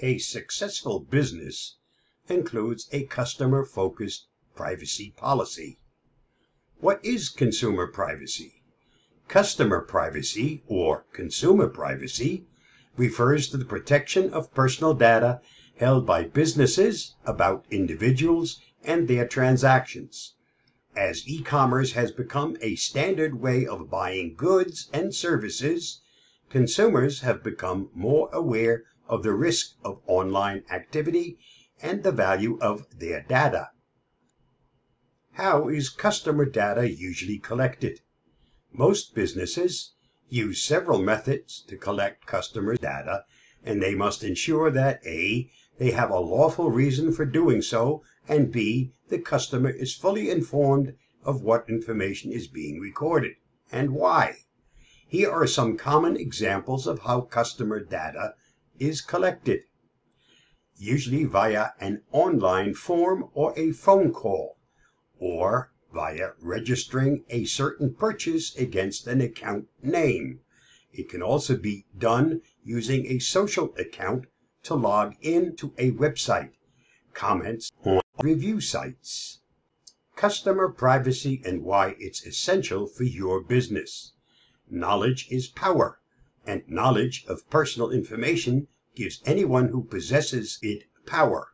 [0.00, 1.74] A successful business
[2.28, 5.80] includes a customer-focused privacy policy.
[6.78, 8.62] What is consumer privacy?
[9.26, 12.46] Customer privacy, or consumer privacy,
[12.96, 15.40] refers to the protection of personal data
[15.78, 20.34] held by businesses about individuals and their transactions.
[20.94, 26.02] As e-commerce has become a standard way of buying goods and services,
[26.50, 31.38] consumers have become more aware of the risk of online activity
[31.80, 33.70] and the value of their data.
[35.32, 38.00] How is customer data usually collected?
[38.72, 39.94] Most businesses
[40.28, 43.24] use several methods to collect customer data,
[43.64, 45.50] and they must ensure that A.
[45.78, 48.92] They have a lawful reason for doing so, and B.
[49.08, 50.94] The customer is fully informed
[51.24, 53.36] of what information is being recorded,
[53.72, 54.38] and why.
[55.06, 58.34] Here are some common examples of how customer data
[58.78, 59.64] is collected.
[60.76, 64.56] Usually via an online form or a phone call,
[65.18, 70.40] or via registering a certain purchase against an account name.
[70.92, 74.26] It can also be done using a social account
[74.64, 76.52] to log in to a website,
[77.14, 79.40] comments on review sites.
[80.14, 84.12] Customer privacy and why it's essential for your business.
[84.70, 86.00] Knowledge is power,
[86.46, 88.66] and knowledge of personal information
[88.98, 91.52] gives anyone who possesses it power.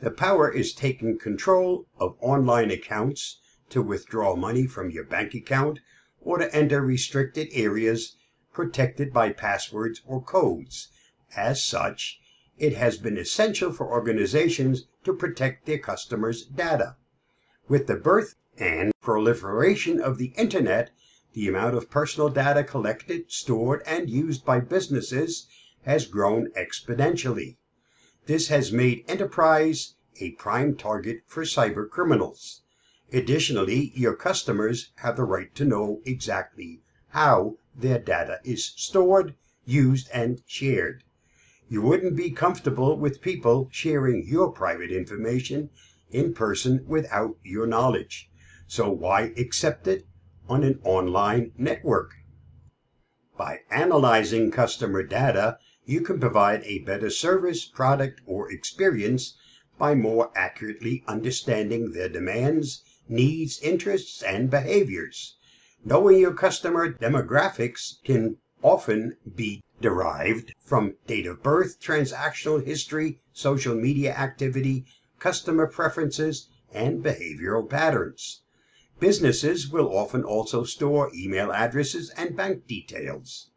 [0.00, 5.80] The power is taking control of online accounts to withdraw money from your bank account
[6.20, 8.14] or to enter restricted areas
[8.52, 10.86] protected by passwords or codes.
[11.34, 12.20] As such,
[12.56, 16.94] it has been essential for organizations to protect their customers' data.
[17.66, 20.92] With the birth and proliferation of the internet,
[21.32, 25.48] the amount of personal data collected, stored, and used by businesses
[25.86, 27.56] has grown exponentially.
[28.26, 32.62] This has made enterprise a prime target for cyber criminals.
[33.12, 40.10] Additionally, your customers have the right to know exactly how their data is stored, used,
[40.12, 41.04] and shared.
[41.68, 45.70] You wouldn't be comfortable with people sharing your private information
[46.10, 48.28] in person without your knowledge.
[48.66, 50.04] So why accept it
[50.48, 52.14] on an online network?
[53.36, 55.58] By analyzing customer data,
[55.88, 59.38] you can provide a better service, product, or experience
[59.78, 65.36] by more accurately understanding their demands, needs, interests, and behaviors.
[65.84, 73.76] Knowing your customer demographics can often be derived from date of birth, transactional history, social
[73.76, 74.84] media activity,
[75.20, 78.42] customer preferences, and behavioral patterns.
[78.98, 83.50] Businesses will often also store email addresses and bank details.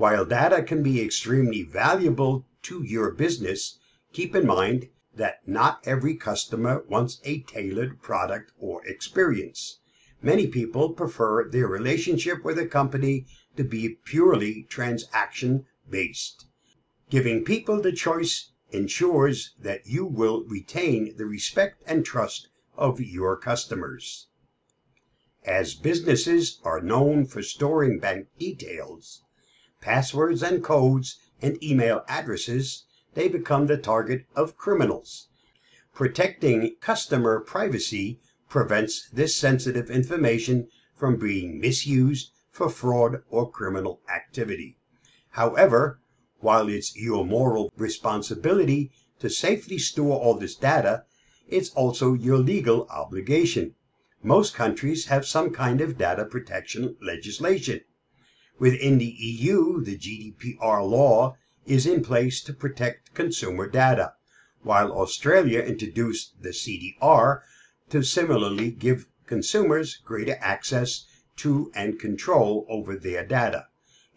[0.00, 3.78] While data can be extremely valuable to your business,
[4.14, 9.78] keep in mind that not every customer wants a tailored product or experience.
[10.22, 13.26] Many people prefer their relationship with a company
[13.58, 16.46] to be purely transaction based.
[17.10, 23.36] Giving people the choice ensures that you will retain the respect and trust of your
[23.36, 24.28] customers.
[25.44, 29.24] As businesses are known for storing bank details,
[29.80, 35.28] passwords and codes, and email addresses, they become the target of criminals.
[35.94, 44.76] Protecting customer privacy prevents this sensitive information from being misused for fraud or criminal activity.
[45.30, 46.00] However,
[46.40, 51.04] while it's your moral responsibility to safely store all this data,
[51.48, 53.74] it's also your legal obligation.
[54.22, 57.80] Most countries have some kind of data protection legislation.
[58.60, 64.12] Within the EU, the GDPR law is in place to protect consumer data,
[64.62, 67.40] while Australia introduced the CDR
[67.88, 71.06] to similarly give consumers greater access
[71.36, 73.68] to and control over their data.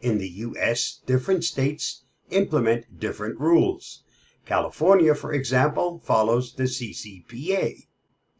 [0.01, 4.03] In the US, different states implement different rules.
[4.45, 7.87] California, for example, follows the CCPA.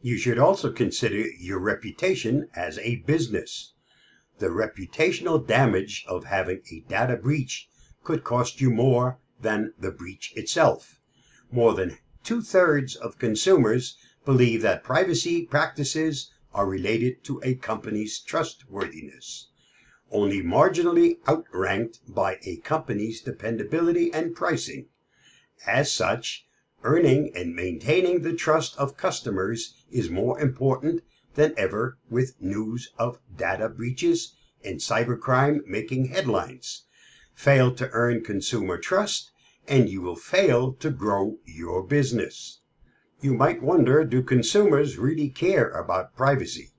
[0.02, 3.72] You should also consider your reputation as a business.
[4.40, 7.68] The reputational damage of having a data breach
[8.02, 10.98] could cost you more than the breach itself.
[11.52, 18.18] More than two thirds of consumers believe that privacy practices are related to a company's
[18.18, 19.50] trustworthiness,
[20.10, 24.88] only marginally outranked by a company's dependability and pricing.
[25.64, 26.44] As such,
[26.82, 31.04] earning and maintaining the trust of customers is more important
[31.34, 34.34] than ever with news of data breaches
[34.64, 36.84] and cybercrime making headlines.
[37.34, 39.32] Fail to earn consumer trust,
[39.66, 42.60] and you will fail to grow your business.
[43.20, 46.70] You might wonder do consumers really care about privacy?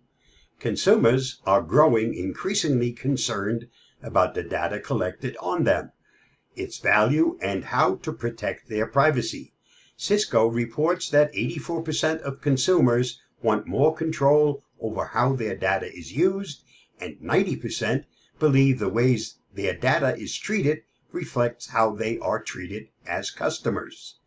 [0.60, 3.68] Consumers are growing increasingly concerned
[4.02, 5.92] about the data collected on them,
[6.56, 9.54] its value, and how to protect their privacy.
[9.98, 16.64] Cisco reports that 84% of consumers want more control over how their data is used,
[17.02, 18.06] and 90%
[18.40, 24.20] believe the ways their data is treated reflects how they are treated as customers.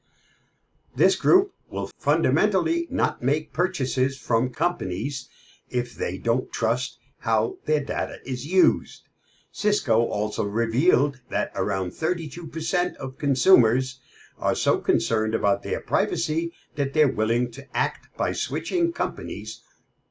[0.95, 5.31] This group will fundamentally not make purchases from companies
[5.71, 9.09] if they don't trust how their data is used.
[9.51, 14.01] Cisco also revealed that around 32% of consumers
[14.41, 19.63] are so concerned about their privacy that they're willing to act by switching companies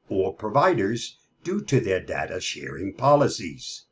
[0.10, 3.86] or providers due to their data sharing policies.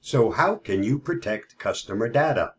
[0.00, 2.54] So how can you protect customer data?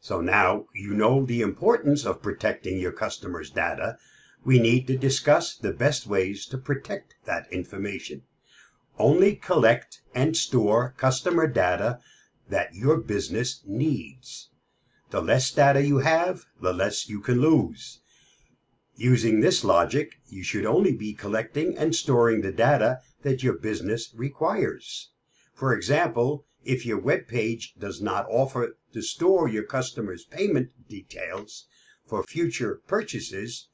[0.00, 3.96] So now you know the importance of protecting your customers' data,
[4.44, 8.22] we need to discuss the best ways to protect that information.
[8.98, 12.00] Only collect and store customer data
[12.48, 14.50] that your business needs.
[15.12, 18.00] The less data you have, the less you can lose.
[18.96, 24.10] Using this logic, you should only be collecting and storing the data that your business
[24.14, 25.10] requires.
[25.52, 31.66] For example, if your web page does not offer to store your customers' payment details
[32.06, 33.68] for future purchases,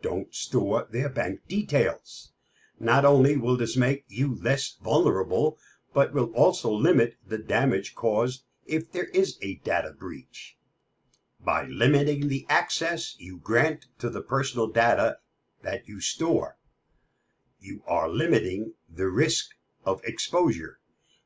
[0.00, 2.32] don't store their bank details.
[2.80, 5.58] Not only will this make you less vulnerable,
[5.92, 10.54] but will also limit the damage caused if there is a data breach.
[11.44, 15.18] By limiting the access you grant to the personal data
[15.62, 16.58] that you store,
[17.60, 19.50] you are limiting the risk
[19.84, 20.80] of exposure.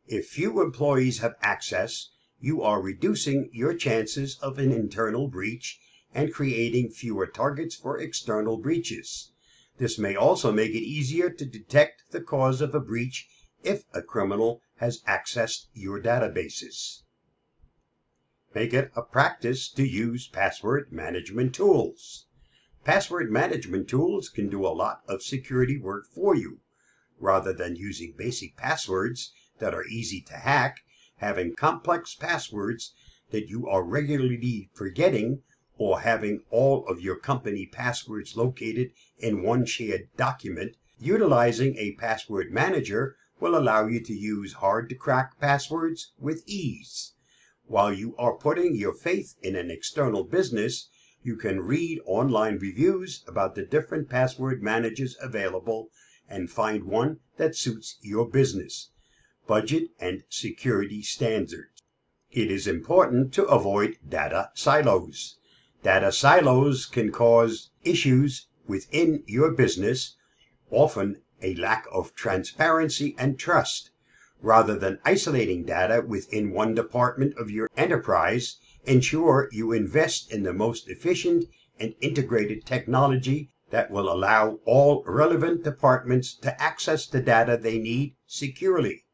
[0.06, 5.80] If few employees have access, you are reducing your chances of an internal breach
[6.12, 9.32] and creating fewer targets for external breaches.
[9.78, 13.30] This may also make it easier to detect the cause of a breach
[13.64, 17.02] if a criminal has accessed your databases.
[18.54, 22.26] Make it a practice to use password management tools.
[22.84, 26.60] Password management tools can do a lot of security work for you.
[27.18, 30.80] Rather than using basic passwords that are easy to hack,
[31.16, 32.92] having complex passwords
[33.30, 35.42] that you are regularly forgetting,
[35.78, 42.52] or having all of your company passwords located in one shared document, utilizing a password
[42.52, 47.14] manager will allow you to use hard to crack passwords with ease.
[47.68, 50.88] While you are putting your faith in an external business,
[51.22, 55.88] you can read online reviews about the different password managers available
[56.28, 58.90] and find one that suits your business,
[59.46, 61.80] budget, and security standards.
[62.32, 65.38] It is important to avoid data silos.
[65.84, 70.16] Data silos can cause issues within your business,
[70.72, 73.91] often a lack of transparency and trust.
[74.44, 80.52] Rather than isolating data within one department of your enterprise, ensure you invest in the
[80.52, 81.44] most efficient
[81.78, 88.16] and integrated technology that will allow all relevant departments to access the data they need
[88.26, 89.04] securely.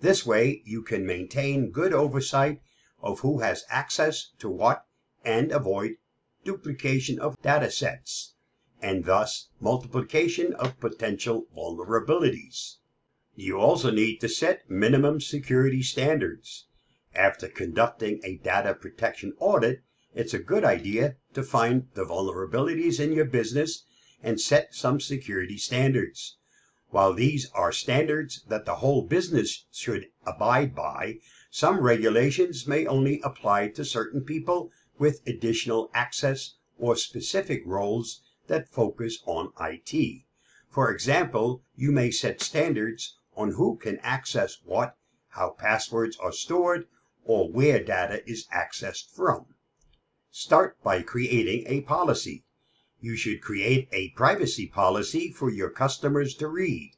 [0.00, 2.60] This way, you can maintain good oversight
[3.02, 4.86] of who has access to what
[5.24, 5.96] and avoid
[6.44, 8.34] duplication of data sets,
[8.80, 12.76] and thus multiplication of potential vulnerabilities.
[13.40, 16.66] You also need to set minimum security standards.
[17.14, 23.12] After conducting a data protection audit, it's a good idea to find the vulnerabilities in
[23.12, 23.84] your business
[24.24, 26.36] and set some security standards.
[26.90, 33.20] While these are standards that the whole business should abide by, some regulations may only
[33.22, 40.22] apply to certain people with additional access or specific roles that focus on IT.
[40.68, 44.96] For example, you may set standards on who can access what,
[45.28, 46.88] how passwords are stored,
[47.24, 49.46] or where data is accessed from.
[50.32, 52.44] Start by creating a policy.
[53.00, 56.96] You should create a privacy policy for your customers to read.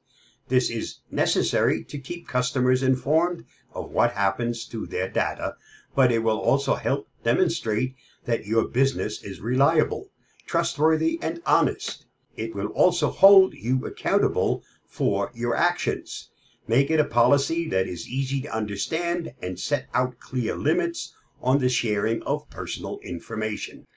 [0.49, 3.44] This is necessary to keep customers informed
[3.75, 5.56] of what happens to their data,
[5.94, 7.94] but it will also help demonstrate
[8.25, 10.11] that your business is reliable,
[10.47, 12.06] trustworthy, and honest.
[12.35, 16.29] It will also hold you accountable for your actions.
[16.72, 21.58] Make it a policy that is easy to understand and set out clear limits on
[21.58, 23.88] the sharing of personal information.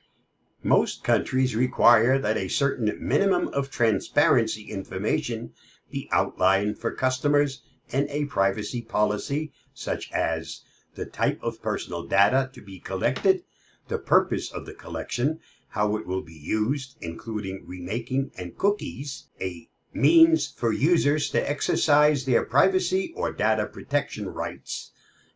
[0.63, 5.53] Most countries require that a certain minimum of transparency information
[5.91, 10.61] be outlined for customers in a privacy policy, such as
[10.95, 13.43] the type of personal data to be collected,
[13.87, 19.69] the purpose of the collection, how it will be used, including remaking and cookies, a
[19.95, 24.91] means for users to exercise their privacy or data protection rights,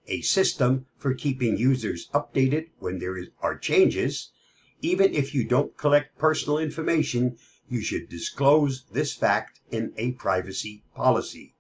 [0.08, 4.32] a system for keeping users updated when there are changes.
[4.82, 7.38] Even if you don't collect personal information,
[7.70, 11.54] you should disclose this fact in a privacy policy.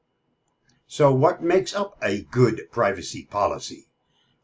[0.87, 3.87] So what makes up a good privacy policy?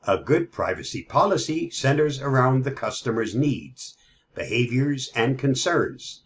[0.06, 3.98] A good privacy policy centers around the customer's needs,
[4.36, 6.24] behaviors, and concerns.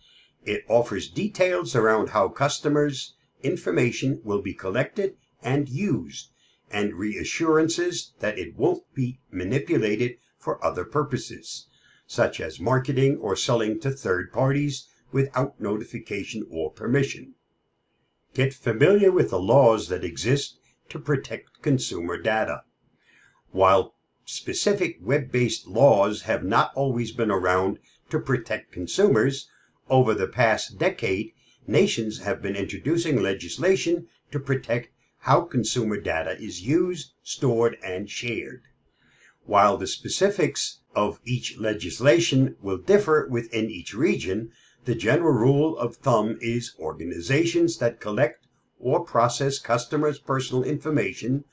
[0.49, 6.31] It offers details around how customers' information will be collected and used,
[6.71, 11.67] and reassurances that it won't be manipulated for other purposes,
[12.05, 17.35] such as marketing or selling to third parties without notification or permission.
[18.33, 22.61] Get familiar with the laws that exist to protect consumer data.
[23.51, 27.79] While specific web based laws have not always been around
[28.11, 29.49] to protect consumers,
[29.89, 31.31] over the past decade,
[31.65, 34.89] nations have been introducing legislation to protect
[35.19, 38.63] how consumer data is used, stored, and shared.
[39.45, 44.51] While the specifics of each legislation will differ within each region,
[44.83, 48.45] the general rule of thumb is organizations that collect
[48.79, 51.45] or process customers' personal information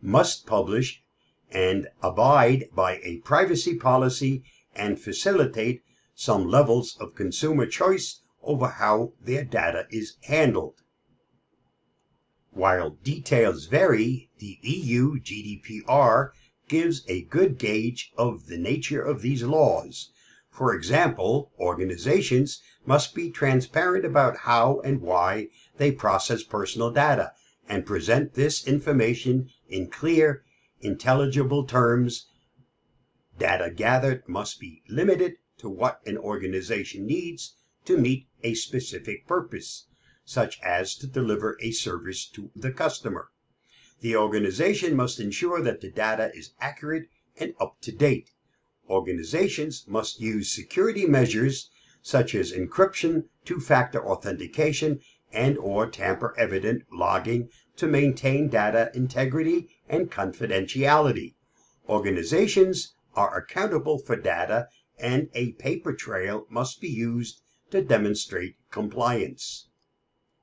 [0.00, 1.02] must publish
[1.50, 4.44] and abide by a privacy policy
[4.74, 5.82] and facilitate
[6.24, 10.80] some levels of consumer choice over how their data is handled.
[12.52, 16.30] While details vary, the EU GDPR
[16.68, 20.12] gives a good gauge of the nature of these laws.
[20.48, 27.32] For example, organizations must be transparent about how and why they process personal data
[27.68, 30.44] and present this information in clear,
[30.80, 32.28] intelligible terms.
[33.40, 37.54] Data gathered must be limited to what an organization needs
[37.84, 39.86] to meet a specific purpose,
[40.24, 43.30] such as to deliver a service to the customer.
[44.00, 48.30] The organization must ensure that the data is accurate and up to date.
[48.90, 51.70] Organizations must use security measures
[52.02, 55.00] such as encryption, two-factor authentication,
[55.32, 61.34] and or tamper-evident logging to maintain data integrity and confidentiality.
[61.88, 64.68] Organizations are accountable for data
[65.02, 67.42] and a paper trail must be used
[67.72, 69.66] to demonstrate compliance.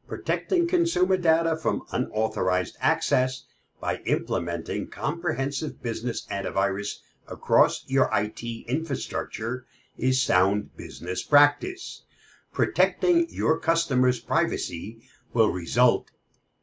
[0.05, 3.45] Protecting consumer data from unauthorized access
[3.79, 9.65] by implementing comprehensive business antivirus across your IT infrastructure
[9.97, 12.03] is sound business practice.
[12.51, 15.01] Protecting your customers' privacy
[15.33, 16.11] will result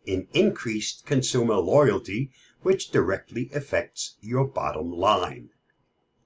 [0.05, 5.49] in increased consumer loyalty, which directly affects your bottom line.